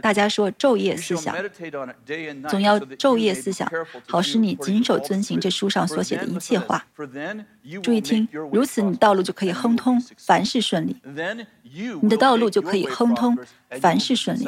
[0.00, 1.34] 大家说昼夜思想，
[2.48, 3.70] 总要昼夜思想，
[4.06, 6.84] 好使你谨守遵行这书上所写的一切话。
[7.82, 10.96] 注意听，如此你道路就可以亨通，凡事顺利。
[12.00, 13.36] 你的道路就可以亨通，
[13.80, 14.46] 凡事顺利。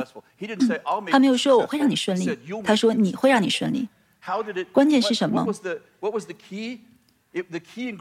[1.10, 3.88] 他没有说我会让你顺利，他说你会让你顺利。
[4.72, 5.46] 关键是什么？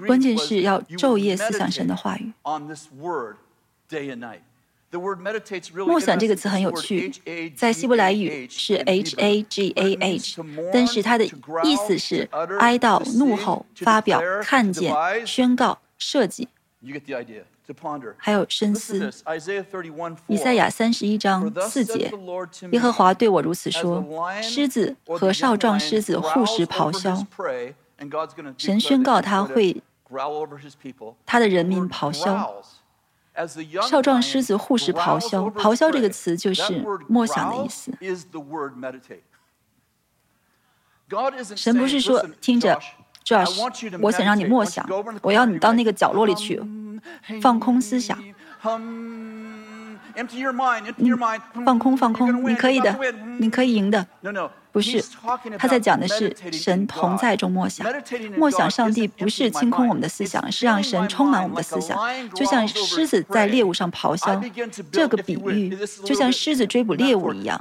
[0.05, 2.31] 关键是要昼夜思想神的话语。
[5.85, 7.11] 默想这个词很有趣，
[7.55, 11.25] 在希伯来语是 h a g a h，但是它的
[11.63, 12.27] 意思是
[12.59, 14.93] 哀悼、怒吼、发表、看见、
[15.25, 16.47] 宣告、设计，
[18.17, 19.11] 还有深思。
[20.27, 22.09] 以赛亚三十一章四节，
[22.71, 24.05] 耶和华对我如此说：
[24.41, 27.27] 狮子和少壮狮子护食咆哮，
[28.57, 29.81] 神宣告他会
[31.25, 32.63] 他的人民咆哮。
[33.87, 37.91] 少壮狮子护食咆哮，咆哮这个词就是默想的意思。
[41.55, 42.79] 神不是说听着
[43.23, 44.87] ，Josh，我想让你默想，
[45.21, 46.61] 我要你到那个角落里去，
[47.41, 48.17] 放空思想。
[51.65, 52.97] 放空，放空，你可以的，
[53.39, 54.05] 你可以赢的。
[54.71, 55.03] 不是，
[55.57, 57.87] 他在讲的是神同在中默想，
[58.37, 61.97] 默想上帝不是清空我们的思想，是让神充满我们的思想，
[62.35, 64.39] 就像狮子在猎物上咆哮。
[64.91, 65.75] 这个比喻
[66.05, 67.59] 就像狮子追捕猎物一样。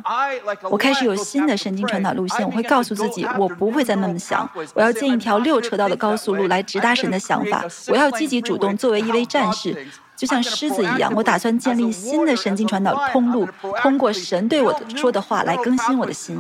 [0.71, 9.87] 我开始有新的神经传导路线，我会告诉自己，我不会再那么想，我要建一条六车道的高速路来直达神的想法，我要积极主动，作为一位战士。
[10.17, 13.47] 就像狮子一样，我打算建立新的神经传导通路，
[13.83, 16.39] 通过神对我的说的话来更新我的心。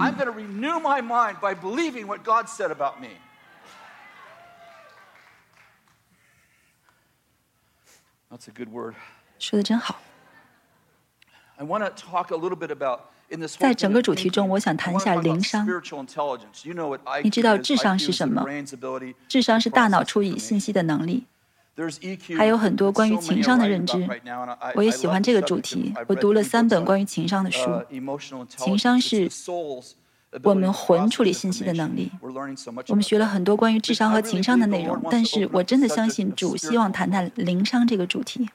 [9.38, 10.00] 说的真好。
[13.58, 15.66] 在整个主题中，我想谈一下灵商。
[17.22, 18.44] 你知道智商是什么？
[19.26, 21.26] 智商是大脑处理信息的能力。
[22.36, 24.08] 还有很多关于情商的认知，
[24.74, 25.92] 我也喜欢这个主题。
[26.06, 27.70] 我读了三本关于情商的书。
[28.46, 29.28] 情商是
[30.42, 32.10] 我们魂处理信息的能力。
[32.88, 38.48] 我们学了很多关于智商和情商的内容，但是我真的相信主希望谈谈灵商这个主题。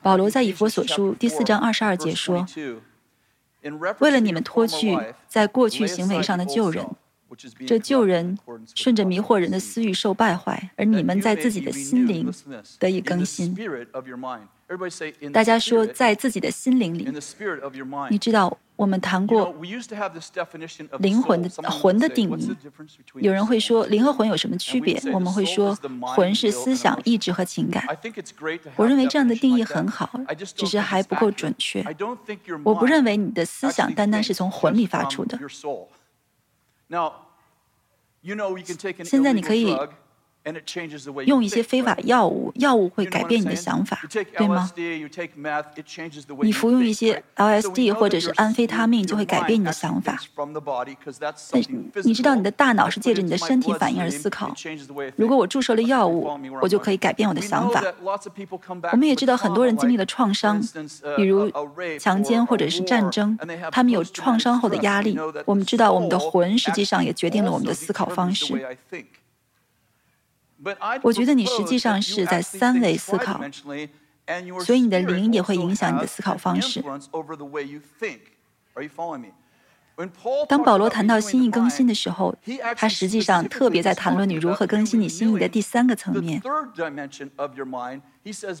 [0.00, 2.46] 保罗在以弗所书第四章二十二节说
[4.00, 6.86] ：“为了你们脱去在过去行为上的旧人。”
[7.66, 8.38] 这旧人
[8.74, 12.32] 顺着迷惑人的私欲受败坏，而你们在自己的心灵
[12.78, 13.56] 得以更新。
[15.32, 17.08] 大家说，在自己的心灵里，
[18.10, 18.58] 你知道。
[18.76, 19.54] 我们谈过
[20.98, 22.50] 灵魂的魂的定义。
[23.20, 25.00] 有人会说灵和魂有什么区别？
[25.12, 27.86] 我们会说魂是思想、意志和情感。
[28.74, 30.10] 我认为这样的定义很好，
[30.56, 31.84] 只是还不够准确。
[32.64, 35.38] 我不认为你的思想单单是从魂里发出的。
[39.04, 39.76] 现在你可以。
[41.24, 43.98] 用一些非法药物，药物会改变你的想法，
[44.36, 44.70] 对吗？
[46.42, 50.18] 你服用一些 LSD 或者是安非他命，就会改变你的想法。
[51.50, 51.62] 但
[52.04, 54.54] 你知道，你的大脑是借着你的身体反应而思考。
[55.16, 56.30] 如果我注射了药物，
[56.60, 57.82] 我就可以改变我的想法。
[58.92, 60.60] 我们也知道，很多人经历了创伤，
[61.16, 61.50] 比如
[61.98, 63.38] 强奸或者是战争，
[63.72, 65.18] 他们有创伤后的压力。
[65.46, 68.54] 我们知道，我们的魂实际上也决定了我们的思考方式。
[71.02, 73.40] 我觉得你实际上是在三维思考，
[74.64, 76.82] 所以你的灵也会影响你的思考方式。
[80.48, 82.34] 当保罗谈到心意更新的时候，
[82.76, 86.42] 他实际上特别在谈论你如何更新你心意的第三个层面。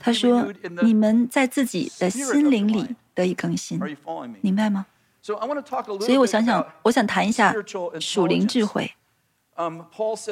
[0.00, 0.46] 他说
[0.82, 3.80] ：“你们在自己的心灵里得以更新，
[4.42, 4.86] 明白吗？”
[5.20, 7.52] 所以我想想，我想谈一下
[7.98, 8.94] 属灵智慧。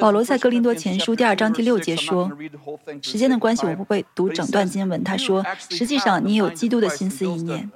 [0.01, 2.29] 保罗在哥林多前书第二章第六节说
[3.01, 7.71] ：“时间的关系，我不会读整段经文。”他说：“实际上，你有基督的心思意念，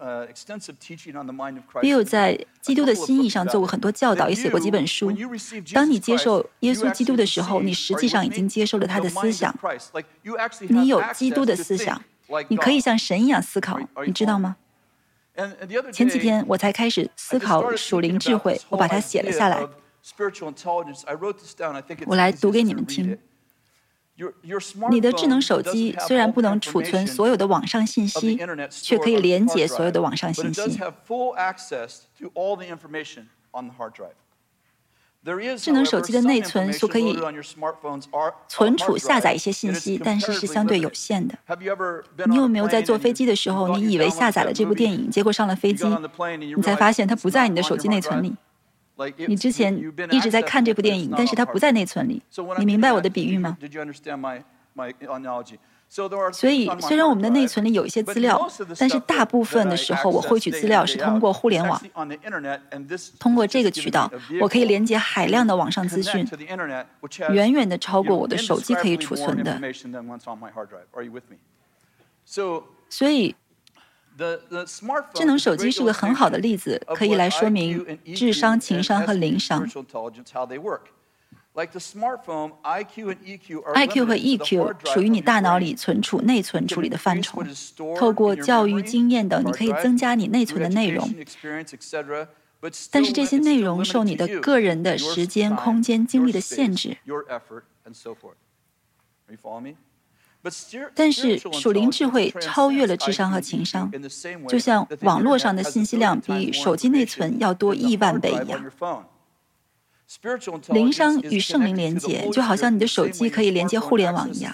[1.82, 5.10] 也有在基督的心意上做过很多教导，也写过几本书。
[5.74, 9.56] 当你接受耶稣基督的时候，你实际上已经接受了他的思想。
[10.68, 12.02] 你有基督的思想，
[12.50, 14.58] 你可以像神一样思考，你知道吗？
[15.94, 19.66] 前几天我才开始思考属灵智慧，我把它写了下来。
[22.06, 23.18] 我来读给你们听。
[24.90, 28.40] 你的智能手机虽然不能储存所有的网上信息，
[28.70, 30.80] 却可以连接所有的网上信息。
[35.58, 37.16] 智能手机的内存所可以
[38.48, 41.38] 存储、下载一些信息，但是是相对有限的。
[42.28, 45.86] 你有没有在坐飞机的时候，你以为下载了这部电影，结果上了飞机，
[46.56, 48.36] 你才发现它不在你的手机内存里？
[49.28, 49.78] 你之前
[50.12, 52.22] 一直在看这部电影，但是它不在内存里。
[52.58, 53.58] 你明白我的比喻吗？
[56.34, 58.46] 所以，虽然我们的内存里有一些资料，
[58.78, 61.82] 但是大部分的时候，我获取资料是通过互联网，
[63.20, 66.28] 通过这个渠道，我可以连接海量的网上资讯，
[67.32, 69.62] 远远的超过我的手机可以储存的。
[72.90, 73.36] 所以。
[75.14, 79.68] 智能手机是个很好的例子，可以来说明智商、情商和灵商。
[83.74, 87.44] IQ 和 EQ 属于你大脑里存储、内存处理的范畴。
[87.98, 91.12] 透过教育、经验等，你可以增加你内存的内容。
[92.92, 96.98] 但是这些内容受你的个人的时间、空间、精力的限制。
[100.94, 103.92] 但是属灵智慧超越了智商和情商，
[104.48, 108.66] 就像网络上的信息量比手机内存要多亿万倍一样。
[110.70, 114.54] 灵商与圣灵连接，就好像你的手机可以连接互联网一样。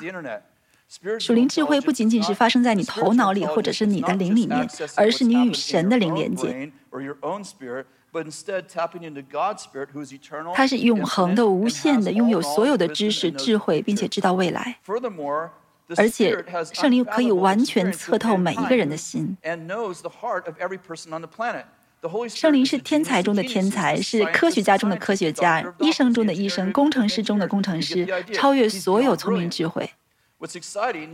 [1.20, 6.72] 属灵智慧不仅仅是发生在你头脑里或者是你的灵里面，而是你与神的灵连接。
[10.54, 14.78] 它是永恒的、无限的，拥有所有的知识、智慧，并且知道未来。
[15.98, 16.36] 而且，
[16.74, 19.38] 圣灵可以完全测透每一个人的心。
[22.28, 29.90] 圣灵是天才中的天才，是科学家中的科学家，医生中的医生，工程师中的工程师，超越所有聪明智慧。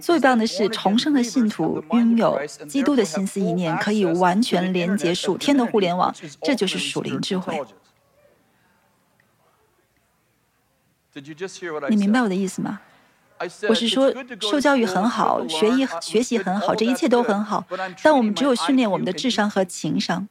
[0.02, 7.62] 最棒的是，重生的信徒拥有基督的心思意念，可以完全连接属天的互联网，这就是属灵智慧。
[11.90, 12.82] 你明白我的意思吗？
[13.68, 17.66] 我是说，受教育很好，学艺学习很好，这一切都很好。
[18.04, 20.28] 但我们只有训练我们的智商和情商。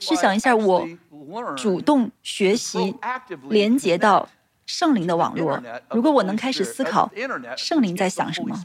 [0.00, 0.88] 试想一下，我
[1.56, 2.96] 主动学习，
[3.48, 4.28] 连接到
[4.66, 5.62] 圣灵的网络。
[5.90, 7.10] 如果我能开始思考，
[7.56, 8.64] 圣灵在想什么？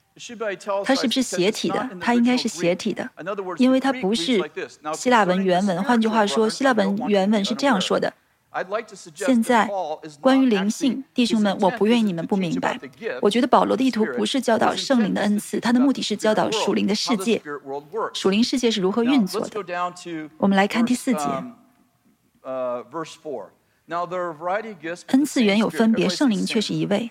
[0.83, 1.89] 它是不是斜体的？
[2.01, 3.09] 它应该是斜体的，
[3.57, 4.41] 因为它不是
[4.93, 5.83] 希腊文原文。
[5.83, 8.13] 换句话说，希腊文原文是这样说的。
[9.15, 9.69] 现在，
[10.19, 12.77] 关于灵性，弟兄们，我不愿意你们不明白。
[13.21, 17.41] 我觉得保罗的意图不是教导圣灵的恩赐，他的目的是教导属灵的世界，
[18.13, 19.63] 属灵世界是如何运作的。
[20.37, 21.21] 我们来看第四节。
[25.07, 27.09] 恩赐原有分别，圣灵却是一位。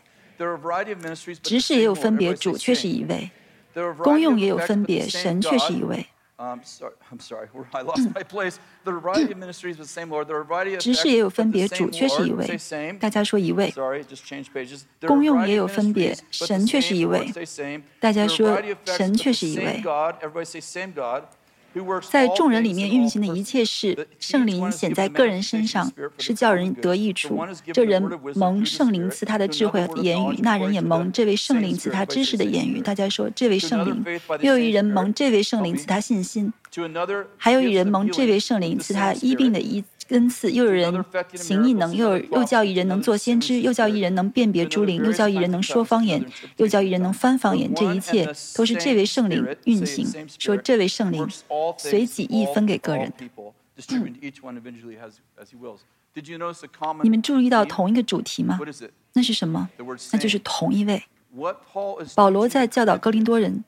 [1.43, 3.31] 执事也有分别，主却是一位；
[4.03, 6.07] 功用也有分别，神却是一位。
[10.79, 12.59] 执事也有分别，主却是一位。
[12.99, 13.71] 大家说一位。
[15.07, 17.31] 功用也有分别，神却是一位。
[18.01, 19.83] 大家说神却是一位。
[22.11, 27.39] 在众人里面运行的一切事，圣灵显在个人身上，是叫人得益处。
[27.73, 28.03] 这人
[28.35, 32.81] 蒙圣灵赐他的智慧和言语，那人也蒙这位圣灵赐他知识的言语。
[32.81, 36.53] 大家说，这位圣灵，又有一人蒙这位圣灵赐他信心，
[37.37, 39.85] 还有一人蒙这位圣灵赐他医病的医。
[40.11, 46.25] 恩赐，又有人行异能，又又叫一人能做先知，又叫一人能辨别诸灵，又叫一人能说方言，
[46.57, 47.73] 又叫一人能翻方言。
[47.75, 50.07] 这一切都是这位圣灵运行。
[50.39, 51.27] 说这位圣灵
[51.77, 53.13] 随己意分给个人。
[57.03, 58.59] 你们注意到同一个主题吗？
[59.13, 59.69] 那是什么？
[60.13, 61.03] 那就是同一位。
[62.15, 63.65] 保罗在教导哥林多人。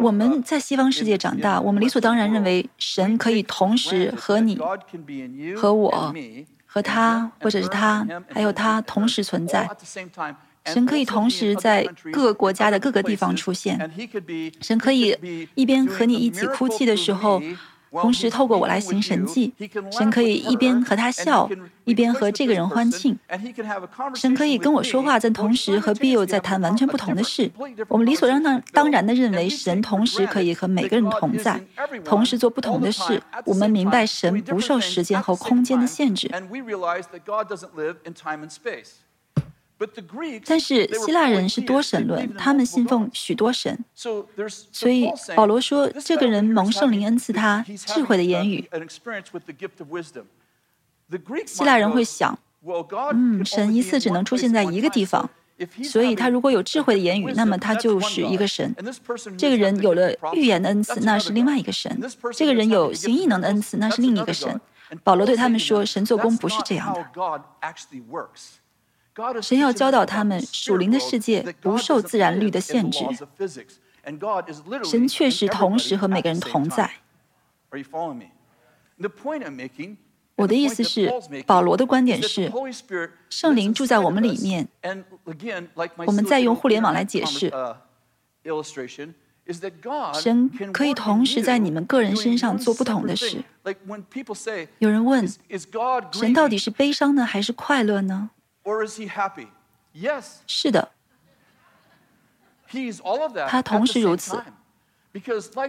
[0.00, 4.58] 我们在西方世界长大，我们理所当然认为神可以同时和你、
[5.54, 6.14] 和我、
[6.64, 9.68] 和他，或者是他，还有他同时存在。
[10.64, 13.78] 神可以同时在各个国家的各个地方出现。
[14.60, 17.40] 神可以一边和你一起哭泣的时候。
[18.00, 19.52] 同时透过我来行神迹。
[19.90, 21.48] 神可以一边和他笑，
[21.84, 23.18] 一边和这个人欢庆。
[24.14, 27.50] 神可以跟我说话，但同时和 Bill 在谈完全不同的事。
[27.88, 31.60] 我们理所当然当然的认为，神同时可以和每个人同在，
[32.04, 33.22] 同时做不同的事。
[33.44, 36.30] 我们明白神不受时间和空间的限制。
[40.46, 43.78] 但是希腊人是多神论，他们信奉许多神，
[44.72, 48.66] 所以保罗说，这个人蒙圣灵恩赐他智慧的言语。
[51.46, 52.38] 希腊人会想，
[53.12, 55.28] 嗯，神一次只能出现在一个地方，
[55.84, 58.74] 所以他如果有智慧的言语，那么他就是一个神。
[59.36, 61.92] 这个人有了预言的恩赐，那是另外一个神；
[62.32, 64.58] 这个人有行异能的恩赐，那是另一个神。
[65.04, 67.06] 保罗对他们说，神做工不是这样的。
[69.40, 73.04] 神要教导他们，属灵的世界不受自然律的限制。
[74.84, 76.90] 神确实同时和每个人同在。
[80.36, 81.10] 我的意思是，
[81.46, 82.52] 保罗的观点是，
[83.30, 84.68] 圣灵住在我们里面。
[86.06, 87.50] 我们再用互联网来解释，
[90.20, 93.42] 神可以同时在你们个人身上做不同的事。
[94.78, 95.26] 有人问，
[96.12, 98.30] 神到底是悲伤呢，还是快乐呢？
[100.46, 100.90] 是的，
[103.48, 104.42] 他同时如此，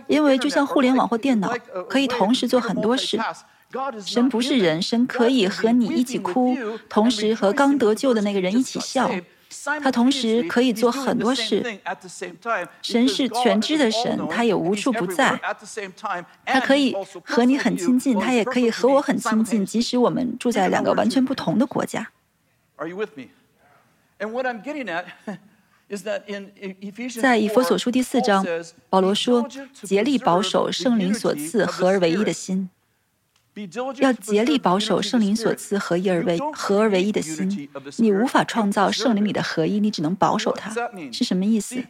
[0.07, 1.53] 因为就像互联网或电脑，
[1.87, 3.19] 可以同时做很多事。
[4.03, 6.57] 神不是人，神可以和你一起哭，
[6.89, 9.11] 同时和刚得救的那个人一起笑。
[9.81, 11.63] 他同时可以做很多事。
[12.81, 15.39] 神是全知的神，他也无处不在。
[16.45, 22.09] 他可以和你很亲近，他也可以和我很亲近，即使我们住在两个完全不同的国家。
[22.77, 23.29] Are you with me?
[24.19, 25.05] And what I'm getting at
[25.89, 26.51] is that in
[26.81, 28.45] Ephesians 在以弗所书第四章，
[28.89, 29.47] 保罗说
[29.83, 32.69] ：“竭力保守圣灵所赐合而为一的心，
[33.97, 37.67] 要竭力保守圣灵所赐合一而为合而为一的心。
[37.97, 40.71] 你无法创造圣灵里的合一，你只能保守它。
[41.11, 41.75] 是什么意思？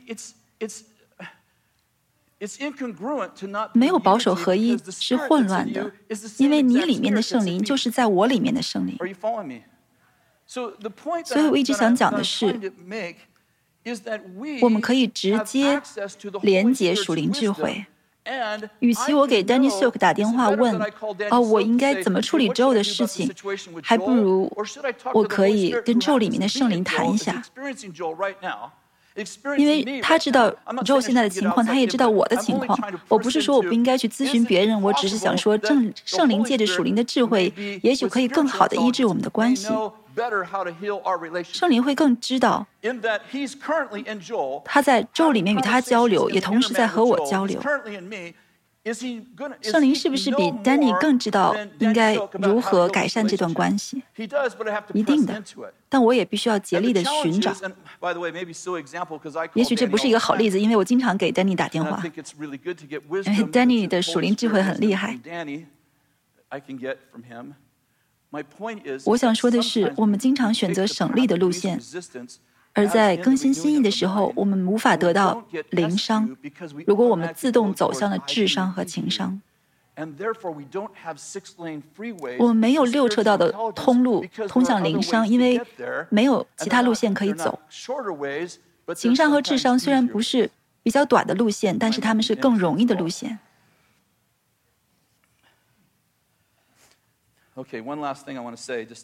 [3.73, 5.91] 没有保守合一是混乱的，
[6.37, 8.97] 因为你里面的圣灵就是在我里面的圣灵。”
[10.47, 10.73] 所
[11.41, 12.45] 以，我一直想讲的是，
[14.61, 15.81] 我们可以直接
[16.41, 17.85] 连接属灵智慧。
[18.79, 20.77] 与其我给 Danny Silk 打电话问，
[21.29, 23.33] 哦，我应该怎么处理 Joe 的事情，
[23.81, 24.51] 还不如
[25.13, 27.41] 我可以跟 Joe 里面的圣灵谈一下。
[29.57, 30.49] 因为他知道
[30.85, 32.77] Joe 现在的情况，他也知道我的情况。
[33.07, 37.51] 我不是说我不应该去咨询别人，我只是想说，正圣灵借着属灵的智慧，
[37.81, 39.67] 也许可以更好的医治我们的关系。
[41.43, 42.65] 圣灵会更知道，
[44.65, 47.59] 他在咒里面与他交流，也同时在和我交流。
[49.61, 54.01] 圣灵是不是比 Danny 更知道应该如何改善这段关系？
[54.93, 55.43] 一定的，
[55.89, 57.53] 但我也必须要竭力的寻找。
[59.53, 65.19] 也许这不是一个好例子，因为我经常给 Danny 打电话，因为 Danny 的属灵智慧很厉害。
[69.05, 71.79] 我想说的是，我们经常选择省力的路线，
[72.77, 76.37] 而在更新心意的时候，我们无法得到灵商。
[76.85, 79.41] 如果我们自动走向了智商和情商，
[82.37, 85.59] 我们没有六车道的通路通向灵商，因为
[86.09, 87.59] 没有其他路线可以走。
[88.95, 90.51] 情商和智商虽然不是
[90.83, 93.39] 比较短的路线，但是他们是更容易的路线。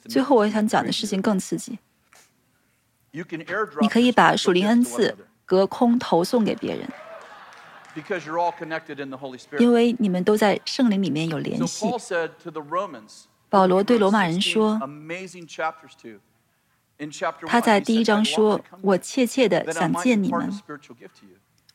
[0.07, 1.79] 最后，我想讲的事情更刺激。
[3.79, 6.89] 你可以把属灵恩赐隔空投送给别人，
[9.59, 11.85] 因为你们都在圣灵里面有联系。
[13.49, 14.79] 保罗对罗马人说
[17.45, 20.51] ：“他在第一章说，我切切的想见你们，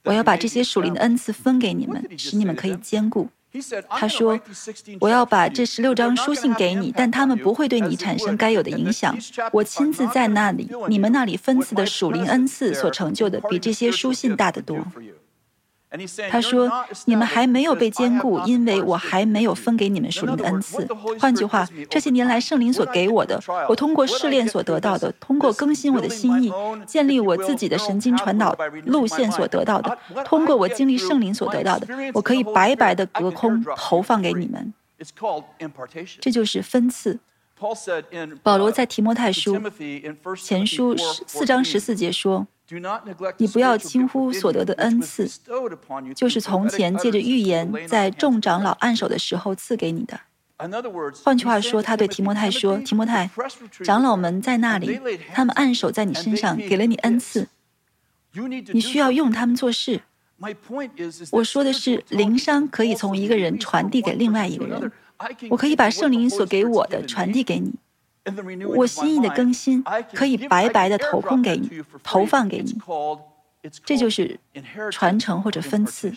[0.03, 3.29] 我要把这些属灵的恩赐分给你们，使你们可以兼顾。”
[3.89, 4.39] 他说
[5.01, 9.17] ：“我要把这十六张书信给你，但他们不会对你产生该有的影响。
[9.53, 14.77] 我亲自在那里，你们那里分赐的属灵恩赐所成就的，比这些书信大得多。”
[16.31, 16.71] 他说
[17.07, 20.87] ：“你们还没有被兼顾，因为我还没有分给你们属灵的恩赐。
[21.19, 26.53] 换句话，这些年来圣灵所给我的，我通过试炼所得到的，通过更新我的心意，
[26.87, 34.75] 建立我自己的神经传导路线所得到的，通过我经历圣灵所得到的，我可以白白的隔空投放给你们。
[36.21, 37.19] 这就是分赐。”
[38.43, 39.61] 保罗在提摩太书
[40.37, 40.95] 前书
[41.27, 42.47] 四章十四节说
[43.39, 45.29] ：“你不要轻忽所得的恩赐，
[46.15, 50.21] 就是从前借着预言在众长老按手的时候赐给你的。”
[51.25, 53.31] 换句话说，他对提摩太说：“提摩太，
[53.85, 55.01] 长老们在那里，
[55.33, 57.49] 他们按手在你身上，给了你恩赐，
[58.73, 60.03] 你需要用他们做事。”
[61.31, 64.93] 我说的是，灵商可以从一个人传递给另外一个人。
[65.49, 67.73] 我可以把圣灵所给我的传递给你，
[68.75, 71.69] 我心意的更新可以白白的投空给你，
[72.03, 72.81] 投放给你，
[73.85, 74.39] 这就是
[74.91, 76.13] 传承或者分赐。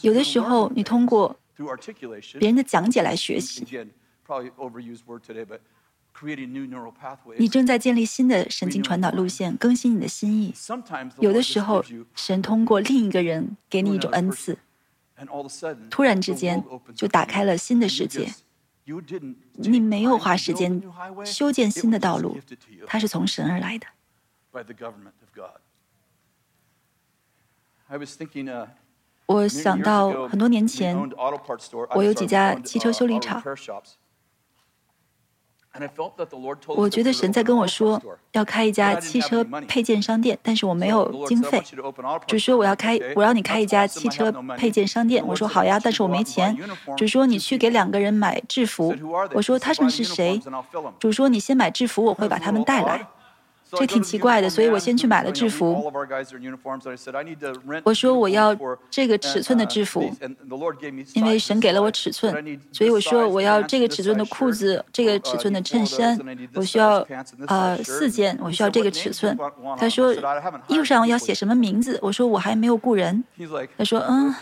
[0.00, 1.36] 有的时候，你通过
[2.38, 3.64] 别人的讲解来学习，
[7.38, 10.52] 你正在建立新的神经传导路线，更新你的心意。
[11.20, 11.84] 有的时候，
[12.14, 14.58] 神通过另一个人给你一种恩赐。
[15.88, 16.64] 突然之间，
[16.96, 18.28] 就打开了新的世界。
[19.54, 20.82] 你没有花时间
[21.24, 22.36] 修建新的道路，
[22.86, 23.86] 它是从神而来的。
[29.26, 30.96] 我想到很多年前，
[31.94, 33.42] 我有几家汽车修理厂。
[36.76, 38.00] 我觉得神在跟我说
[38.32, 41.62] 要开一家汽车配件商店，但是我没有经费，
[42.26, 45.26] 主说我要开，我让你开一家汽车配件商店。
[45.26, 46.54] 我说好呀，但是我没钱。
[46.96, 48.94] 主说你去给两个人买制服。
[49.32, 50.38] 我说他们是谁？
[50.98, 53.06] 主说你先买制服，我会把他们带来。
[53.78, 55.90] 这挺奇怪的，所以我先去买了制服。
[57.84, 58.56] 我说我要
[58.90, 60.10] 这个尺寸的制服，
[61.14, 66.18] 因为神给了我尺寸，所以我说我要这个尺寸的裤子，这个尺寸的衬衫，
[66.54, 67.06] 我需要
[67.46, 69.36] 呃四件，我需要这个尺寸。
[69.78, 70.14] 他说
[70.68, 71.98] 衣服上要写什么名字？
[72.02, 73.24] 我说我还没有雇人。
[73.78, 74.34] 他说嗯。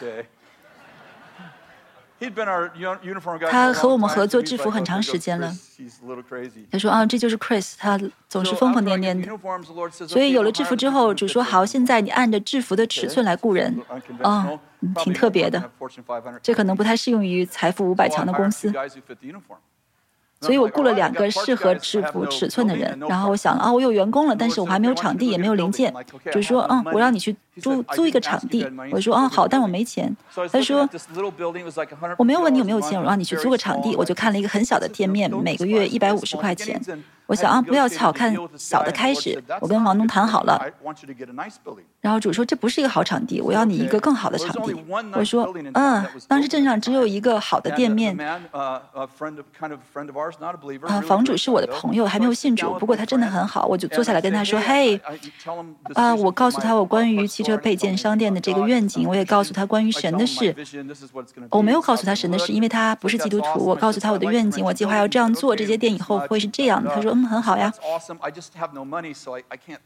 [3.50, 5.50] 他和我们合作制服很长时间了。
[6.70, 7.98] 他说：“啊，这就是 Chris，他
[8.28, 10.06] 总是疯疯癫癫的。
[10.06, 13.80] 所以有了制服之后，主说好，现在你按着制服的尺寸来雇人。
[14.22, 14.48] 啊，
[14.96, 15.70] 挺特别的。
[16.42, 18.70] 这可能不太适用于财富五百强的公司。”
[20.40, 25.92] 所以我雇了两个适合制服尺寸的人，然后我想啊，我有员工了，但是我还没有场地，也没有零件，
[26.32, 28.66] 就说嗯，我让你去租租一个场地。
[28.90, 30.14] 我说啊好，但我没钱。
[30.50, 30.88] 他说
[32.16, 33.94] 我没有问你有没有钱，我让你去租个场地。
[33.96, 36.80] 我就看了一个很小的店面，每个月一百五十块钱。
[37.30, 39.40] 我想啊，不要小看小的开始。
[39.60, 40.60] 我跟房东谈好了，
[42.00, 44.74] 然后主说这不是一个好场地，我要你一个更好的场地。
[45.14, 48.18] 我说嗯，当时镇上只有一个好的店面。
[48.50, 48.82] 啊，
[51.06, 53.64] 房主是我的朋友，还没有信主，不过他真的很好。
[53.64, 55.00] 我就坐下来跟他说，嘿，
[55.94, 60.52] 啊，我告诉他我关于汽车配件商店的这个愿景，我也告诉他关于神的事。
[61.50, 63.64] 我没有告诉他神的事，因为他不是基督徒。
[63.64, 66.90] 我告诉他我的愿景，我计划要这样做，这些店以后会是这样的。
[66.92, 67.16] 他说。
[67.26, 67.72] 很好呀，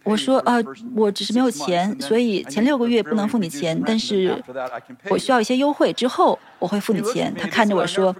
[0.05, 0.57] 我说啊，
[0.95, 4.43] 我只是没有钱，所以前六个月不能付你钱，但是
[5.09, 7.35] 我需要一些优惠，之后我会付你钱。
[7.39, 8.15] 他看着我说，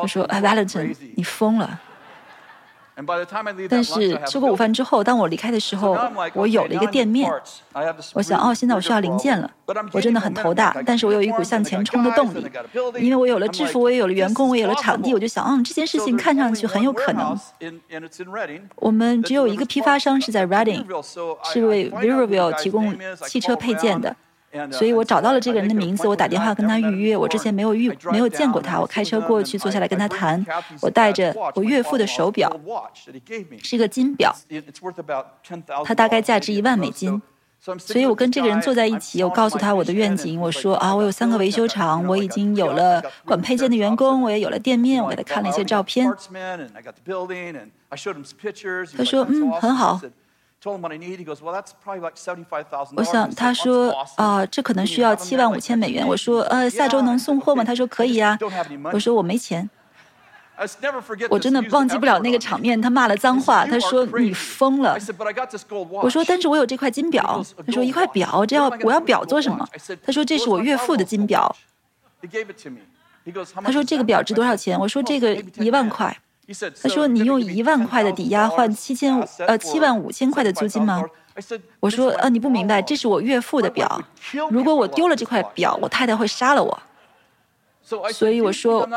[0.00, 1.80] 他说，哎，Valentine，你疯了。
[3.68, 5.98] 但是吃过午饭之后，当我离开的时候，
[6.32, 7.28] 我有了一个店面。
[8.12, 9.50] 我想，哦，现在我需要零件了。
[9.92, 12.46] 我真的很头大，但是我有一股向前冲的动力，
[13.00, 17.36] 因为我有了制服，我也有了员工，我也有了场地，我就想，嗯，这件事情看上去很有可能。
[18.76, 20.84] 我们只有一个批发商是在 Reading，
[21.42, 24.14] 是为 v i r a v i l l e 提供汽车配件的。
[24.70, 27.16] 所以我找到了这个人的名字，我打电话跟他预约。
[27.16, 30.44] 我之前没有遇没有见过他，我开车过去坐下来跟他谈。
[30.80, 32.50] 我带着我岳父的手表，
[33.62, 34.34] 是一个金表，
[35.84, 37.20] 它大概价值一万美金。
[37.78, 40.38] 所以我跟这个人坐在一起，我告诉他我的愿景。
[40.38, 45.02] 我说啊，我有三个维修厂，我已经有了管配件的员工，我也有了店面。
[45.02, 46.06] 我给他看了一些照片。
[48.96, 49.98] 他说嗯，很好。
[52.96, 56.06] 我想，他说啊，这可能需要七万五千美元。
[56.06, 57.62] 我说，呃，下周能送货吗？
[57.62, 58.38] 他说可以呀。
[58.92, 59.68] 我说我没钱。
[61.28, 64.96] 我真的忘记不了那个场面，他骂了脏话，他说你疯了。
[65.90, 67.44] 我说，但是我有这块金表。
[67.66, 69.68] 他说一块表，这要我要表做什么？
[70.06, 71.54] 他说这是我岳父的金表。
[73.62, 74.78] 他说这个表值多少钱？
[74.78, 76.16] 我说这个一万块。
[76.82, 81.02] 他说：“你用一万块的抵押换七千呃七万五千块的租金吗？”
[81.80, 84.00] 我说：“呃，你不明白，这是我岳父的表。
[84.50, 86.82] 如果我丢了这块表，我太太会杀了我。
[88.12, 88.88] 所以我说，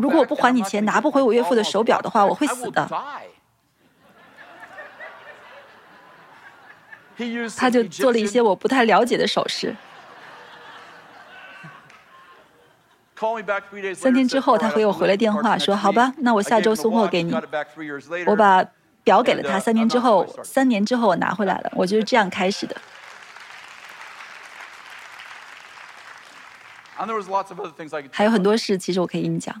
[0.00, 2.88] 如果我不还你钱，拿不回我岳父的手表的话，我会死的。”
[7.56, 9.74] 他就做了一些我不太了解的手势。
[13.94, 17.32] 三天之后，他回我回了电话，说：“好吧，那我下周送货给你。”
[18.26, 18.62] 我把
[19.02, 19.58] 表给了他。
[19.58, 21.72] 三年之后，三年之后我拿回来了。
[21.74, 22.76] 我就是这样开始的。
[28.10, 29.54] 还有很多事，其实我可以跟你讲。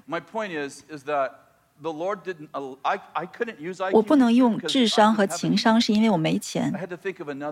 [3.92, 6.72] 我不能用智商和情商，是因为我没钱。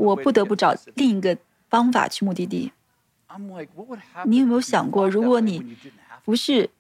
[0.01, 1.37] 我不得不找另一个
[1.69, 2.73] 方法去目的地。
[4.25, 5.77] 你有没有想过，如果你
[6.25, 6.71] 不是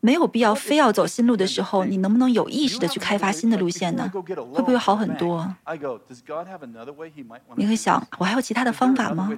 [0.00, 4.10] 没有必要非要走新路的时候，你能不能有意识的去开发新的路线呢？
[4.12, 5.54] 会不会好很多？
[7.56, 9.30] 你会想，我还有其他的方法吗？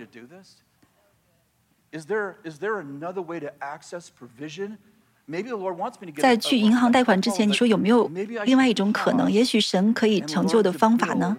[6.16, 8.06] 在去银行贷款之前，你说有没有
[8.44, 9.30] 另外一种可能？
[9.32, 11.38] 也许神可以成就的方法呢？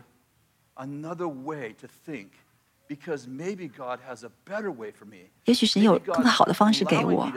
[5.45, 7.31] 也许神有更好的方式给我。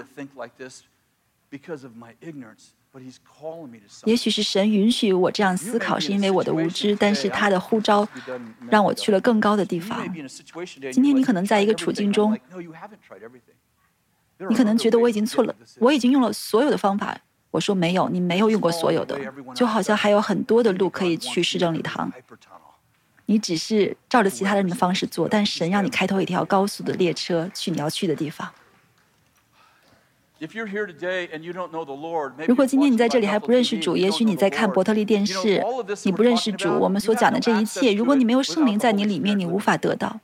[4.04, 6.96] 也许是神允许我这样思考，是因为我的无知。
[6.96, 8.06] 但是他的呼召
[8.70, 10.02] 让我去了更高的地方。
[10.90, 12.38] 今天你可能在一个处境中，
[14.48, 17.18] 你可能觉得我已经错了，我已经用了所有的方法。
[17.50, 19.18] 我说没有，你没有用过所有的，
[19.54, 22.10] 就好像还有很多的路可以去市政礼堂。
[23.32, 28.46] 你只是照着其他人的方式做，但神让你开头一条高速的列车去你要去的地方。
[32.46, 35.64] 如果今天你在这里还不认识主，也许你在看伯特利电视，
[36.04, 36.68] 你不认识主。
[36.78, 40.20] 我们所讲的这一切，如果你没有圣灵在你里面，你无法得到。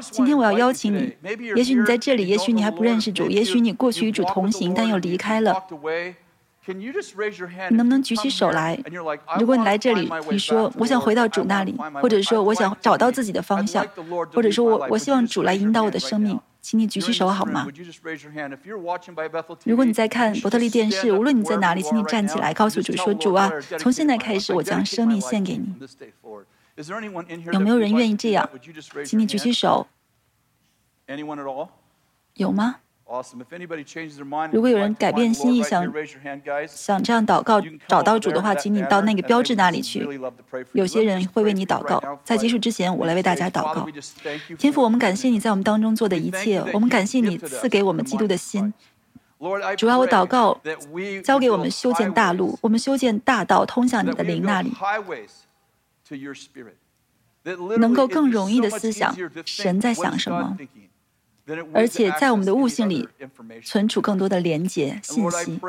[0.00, 1.14] 今天我要邀请你，
[1.54, 5.62] 也许你在这里，也许你还不认识主，也许你过去与主同行，但又离开了。
[6.66, 8.78] 你能不能举起手来？
[9.38, 13.84] 如果你来这里，你说我想回到主那里，或者说我想找到自己的方向，
[14.32, 16.38] 或者说我我希望主来引导我的生命。
[16.62, 17.66] 请你举起手好吗？
[19.64, 25.74] 如果你在看伯特利电视，无论你在哪里，请你站起来，告诉主说：“主啊，从现在开始，我将生命献给你。”
[27.52, 28.46] 有没有人愿意这样？
[29.06, 29.86] 请你举起手。
[32.34, 32.76] 有吗？
[34.52, 35.84] 如果有人改变心意，想
[36.68, 40.06] 想这样祷告找到主的话，请你到那个标志那里去。
[40.72, 42.00] 有些人会为你祷告。
[42.22, 43.84] 在结束之前，我来为大家祷告。
[44.56, 48.72] 天父，我们感谢你在我们当中做的一切，我们感谢你赐给我们基督的心。
[49.76, 50.60] 主要我祷告，
[51.24, 54.72] 交给我们修建大路，我们修建大道通向你的灵那里，
[57.78, 59.12] 能够更容易的思想
[59.44, 60.56] 神在想什么。
[61.72, 63.08] 而且在我们的悟性里
[63.64, 65.60] 存储更多的连接信息。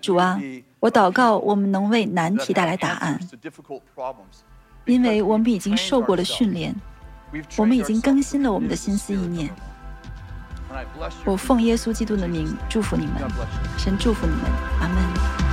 [0.00, 0.40] 主啊，
[0.80, 3.20] 我祷告我们能为难题带来答案，
[4.84, 6.74] 因为我们已经受过了训练，
[7.56, 9.50] 我们已经更新了我们的心思意念。
[11.24, 13.14] 我奉耶稣基督的名祝福你们，
[13.78, 14.44] 神祝福你们，
[14.80, 15.45] 阿门。